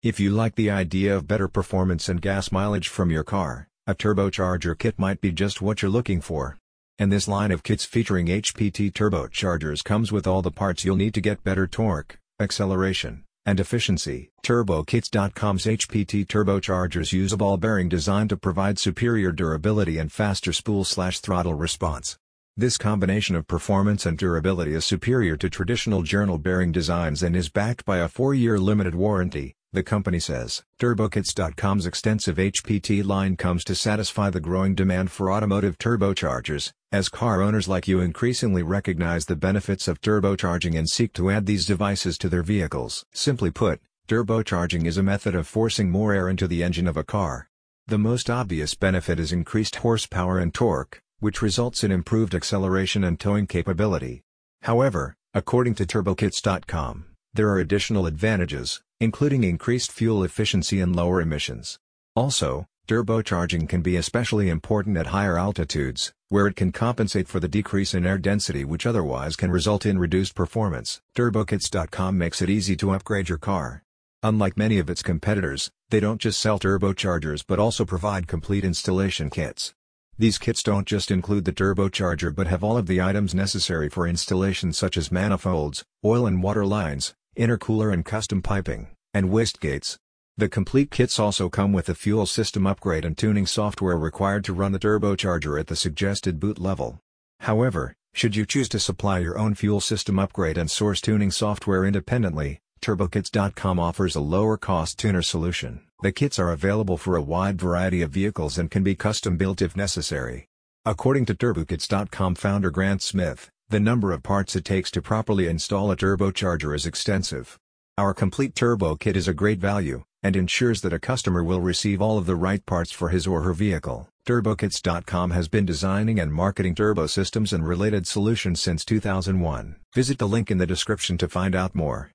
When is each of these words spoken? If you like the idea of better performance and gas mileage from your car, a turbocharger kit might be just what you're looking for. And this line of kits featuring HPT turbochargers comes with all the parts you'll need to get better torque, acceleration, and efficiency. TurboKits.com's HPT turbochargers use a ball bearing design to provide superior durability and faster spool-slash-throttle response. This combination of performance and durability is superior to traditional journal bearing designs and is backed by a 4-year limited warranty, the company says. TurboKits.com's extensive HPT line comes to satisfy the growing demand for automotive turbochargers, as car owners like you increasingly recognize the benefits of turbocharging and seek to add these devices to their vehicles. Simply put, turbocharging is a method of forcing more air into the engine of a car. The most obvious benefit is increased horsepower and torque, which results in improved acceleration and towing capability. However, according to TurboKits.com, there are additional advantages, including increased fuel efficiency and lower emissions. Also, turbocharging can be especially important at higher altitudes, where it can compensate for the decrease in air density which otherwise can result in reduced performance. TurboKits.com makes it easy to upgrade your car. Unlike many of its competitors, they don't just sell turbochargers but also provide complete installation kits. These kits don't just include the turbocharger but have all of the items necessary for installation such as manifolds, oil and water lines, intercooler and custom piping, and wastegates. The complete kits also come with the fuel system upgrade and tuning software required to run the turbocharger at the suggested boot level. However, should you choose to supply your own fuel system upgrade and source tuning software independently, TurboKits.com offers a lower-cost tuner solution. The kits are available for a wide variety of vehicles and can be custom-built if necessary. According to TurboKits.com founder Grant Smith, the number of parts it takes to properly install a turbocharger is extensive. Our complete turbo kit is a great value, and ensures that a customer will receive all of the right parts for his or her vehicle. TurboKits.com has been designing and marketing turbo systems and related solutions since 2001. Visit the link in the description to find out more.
If 0.00 0.20
you 0.20 0.30
like 0.30 0.54
the 0.54 0.70
idea 0.70 1.16
of 1.16 1.26
better 1.26 1.48
performance 1.48 2.08
and 2.08 2.22
gas 2.22 2.52
mileage 2.52 2.86
from 2.86 3.10
your 3.10 3.24
car, 3.24 3.66
a 3.84 3.96
turbocharger 3.96 4.78
kit 4.78 4.96
might 4.96 5.20
be 5.20 5.32
just 5.32 5.60
what 5.60 5.82
you're 5.82 5.90
looking 5.90 6.20
for. 6.20 6.56
And 7.00 7.10
this 7.10 7.26
line 7.26 7.50
of 7.50 7.64
kits 7.64 7.84
featuring 7.84 8.26
HPT 8.26 8.92
turbochargers 8.92 9.82
comes 9.82 10.12
with 10.12 10.24
all 10.24 10.40
the 10.40 10.52
parts 10.52 10.84
you'll 10.84 10.94
need 10.94 11.14
to 11.14 11.20
get 11.20 11.42
better 11.42 11.66
torque, 11.66 12.16
acceleration, 12.38 13.24
and 13.44 13.58
efficiency. 13.58 14.30
TurboKits.com's 14.44 15.64
HPT 15.64 16.24
turbochargers 16.24 17.12
use 17.12 17.32
a 17.32 17.36
ball 17.36 17.56
bearing 17.56 17.88
design 17.88 18.28
to 18.28 18.36
provide 18.36 18.78
superior 18.78 19.32
durability 19.32 19.98
and 19.98 20.12
faster 20.12 20.52
spool-slash-throttle 20.52 21.54
response. 21.54 22.16
This 22.56 22.78
combination 22.78 23.34
of 23.34 23.48
performance 23.48 24.06
and 24.06 24.16
durability 24.16 24.74
is 24.74 24.84
superior 24.84 25.36
to 25.38 25.50
traditional 25.50 26.02
journal 26.02 26.38
bearing 26.38 26.70
designs 26.70 27.24
and 27.24 27.34
is 27.34 27.48
backed 27.48 27.84
by 27.84 27.98
a 27.98 28.08
4-year 28.08 28.60
limited 28.60 28.94
warranty, 28.94 29.56
the 29.72 29.82
company 29.82 30.18
says. 30.18 30.62
TurboKits.com's 30.80 31.86
extensive 31.86 32.36
HPT 32.36 33.04
line 33.04 33.36
comes 33.36 33.64
to 33.64 33.74
satisfy 33.74 34.30
the 34.30 34.40
growing 34.40 34.74
demand 34.74 35.10
for 35.10 35.30
automotive 35.30 35.76
turbochargers, 35.78 36.72
as 36.90 37.08
car 37.08 37.42
owners 37.42 37.68
like 37.68 37.86
you 37.86 38.00
increasingly 38.00 38.62
recognize 38.62 39.26
the 39.26 39.36
benefits 39.36 39.88
of 39.88 40.00
turbocharging 40.00 40.78
and 40.78 40.88
seek 40.88 41.12
to 41.12 41.30
add 41.30 41.46
these 41.46 41.66
devices 41.66 42.16
to 42.18 42.28
their 42.28 42.42
vehicles. 42.42 43.04
Simply 43.12 43.50
put, 43.50 43.80
turbocharging 44.08 44.86
is 44.86 44.96
a 44.96 45.02
method 45.02 45.34
of 45.34 45.46
forcing 45.46 45.90
more 45.90 46.14
air 46.14 46.28
into 46.28 46.48
the 46.48 46.62
engine 46.62 46.86
of 46.86 46.96
a 46.96 47.04
car. 47.04 47.48
The 47.86 47.98
most 47.98 48.30
obvious 48.30 48.74
benefit 48.74 49.18
is 49.20 49.32
increased 49.32 49.76
horsepower 49.76 50.38
and 50.38 50.52
torque, 50.54 51.00
which 51.20 51.42
results 51.42 51.82
in 51.82 51.92
improved 51.92 52.34
acceleration 52.34 53.04
and 53.04 53.18
towing 53.18 53.46
capability. 53.46 54.22
However, 54.62 55.14
according 55.34 55.74
to 55.76 55.84
TurboKits.com, 55.84 57.06
there 57.34 57.48
are 57.48 57.58
additional 57.58 58.06
advantages, 58.06 58.80
including 59.00 59.44
increased 59.44 59.92
fuel 59.92 60.24
efficiency 60.24 60.80
and 60.80 60.96
lower 60.96 61.20
emissions. 61.20 61.78
Also, 62.16 62.66
turbocharging 62.88 63.68
can 63.68 63.82
be 63.82 63.96
especially 63.96 64.48
important 64.48 64.96
at 64.96 65.08
higher 65.08 65.38
altitudes, 65.38 66.12
where 66.30 66.46
it 66.46 66.56
can 66.56 66.72
compensate 66.72 67.28
for 67.28 67.40
the 67.40 67.48
decrease 67.48 67.94
in 67.94 68.06
air 68.06 68.18
density 68.18 68.64
which 68.64 68.86
otherwise 68.86 69.36
can 69.36 69.50
result 69.50 69.86
in 69.86 69.98
reduced 69.98 70.34
performance. 70.34 71.00
TurboKits.com 71.14 72.18
makes 72.18 72.42
it 72.42 72.50
easy 72.50 72.76
to 72.76 72.90
upgrade 72.90 73.28
your 73.28 73.38
car. 73.38 73.82
Unlike 74.22 74.56
many 74.56 74.78
of 74.78 74.90
its 74.90 75.02
competitors, 75.02 75.70
they 75.90 76.00
don't 76.00 76.20
just 76.20 76.40
sell 76.40 76.58
turbochargers 76.58 77.44
but 77.46 77.60
also 77.60 77.84
provide 77.84 78.26
complete 78.26 78.64
installation 78.64 79.30
kits. 79.30 79.74
These 80.20 80.38
kits 80.38 80.64
don't 80.64 80.86
just 80.86 81.12
include 81.12 81.44
the 81.44 81.52
turbocharger 81.52 82.34
but 82.34 82.48
have 82.48 82.64
all 82.64 82.76
of 82.76 82.86
the 82.86 83.00
items 83.00 83.36
necessary 83.36 83.88
for 83.88 84.04
installation 84.04 84.72
such 84.72 84.96
as 84.96 85.12
manifolds, 85.12 85.84
oil 86.04 86.26
and 86.26 86.42
water 86.42 86.66
lines, 86.66 87.14
intercooler 87.36 87.92
and 87.92 88.04
custom 88.04 88.42
piping, 88.42 88.88
and 89.14 89.30
wastegates. 89.30 89.96
The 90.36 90.48
complete 90.48 90.90
kits 90.90 91.20
also 91.20 91.48
come 91.48 91.72
with 91.72 91.86
the 91.86 91.94
fuel 91.94 92.26
system 92.26 92.66
upgrade 92.66 93.04
and 93.04 93.16
tuning 93.16 93.46
software 93.46 93.96
required 93.96 94.42
to 94.44 94.52
run 94.52 94.72
the 94.72 94.80
turbocharger 94.80 95.58
at 95.58 95.68
the 95.68 95.76
suggested 95.76 96.40
boot 96.40 96.58
level. 96.58 96.98
However, 97.40 97.94
should 98.12 98.34
you 98.34 98.44
choose 98.44 98.68
to 98.70 98.80
supply 98.80 99.20
your 99.20 99.38
own 99.38 99.54
fuel 99.54 99.80
system 99.80 100.18
upgrade 100.18 100.58
and 100.58 100.68
source 100.68 101.00
tuning 101.00 101.30
software 101.30 101.84
independently, 101.84 102.58
TurboKits.com 102.80 103.78
offers 103.78 104.16
a 104.16 104.20
lower-cost 104.20 104.98
tuner 104.98 105.22
solution. 105.22 105.87
The 106.00 106.12
kits 106.12 106.38
are 106.38 106.52
available 106.52 106.96
for 106.96 107.16
a 107.16 107.22
wide 107.22 107.60
variety 107.60 108.02
of 108.02 108.12
vehicles 108.12 108.56
and 108.56 108.70
can 108.70 108.84
be 108.84 108.94
custom-built 108.94 109.60
if 109.60 109.76
necessary. 109.76 110.46
According 110.84 111.26
to 111.26 111.34
TurboKits.com 111.34 112.36
founder 112.36 112.70
Grant 112.70 113.02
Smith, 113.02 113.50
the 113.68 113.80
number 113.80 114.12
of 114.12 114.22
parts 114.22 114.54
it 114.54 114.64
takes 114.64 114.92
to 114.92 115.02
properly 115.02 115.48
install 115.48 115.90
a 115.90 115.96
turbocharger 115.96 116.72
is 116.72 116.86
extensive. 116.86 117.58
Our 117.98 118.14
complete 118.14 118.54
turbo 118.54 118.94
kit 118.94 119.16
is 119.16 119.26
a 119.26 119.34
great 119.34 119.58
value, 119.58 120.04
and 120.22 120.36
ensures 120.36 120.82
that 120.82 120.92
a 120.92 121.00
customer 121.00 121.42
will 121.42 121.60
receive 121.60 122.00
all 122.00 122.16
of 122.16 122.26
the 122.26 122.36
right 122.36 122.64
parts 122.64 122.92
for 122.92 123.08
his 123.08 123.26
or 123.26 123.42
her 123.42 123.52
vehicle. 123.52 124.08
TurboKits.com 124.24 125.32
has 125.32 125.48
been 125.48 125.66
designing 125.66 126.20
and 126.20 126.32
marketing 126.32 126.76
turbo 126.76 127.08
systems 127.08 127.52
and 127.52 127.66
related 127.66 128.06
solutions 128.06 128.62
since 128.62 128.84
2001. 128.84 129.74
Visit 129.96 130.18
the 130.18 130.28
link 130.28 130.48
in 130.48 130.58
the 130.58 130.66
description 130.66 131.18
to 131.18 131.28
find 131.28 131.56
out 131.56 131.74
more. 131.74 132.06